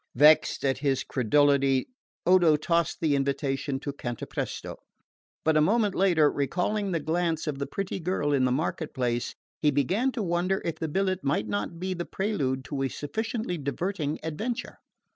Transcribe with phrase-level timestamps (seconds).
[0.15, 1.85] Vexed at his credulity,
[2.25, 4.77] Odo tossed the invitation to Cantapresto;
[5.45, 9.35] but a moment later, recalling the glance of the pretty girl in the market place,
[9.61, 13.59] he began to wonder if the billet might not be the prelude to a sufficiently
[13.59, 14.79] diverting adventure.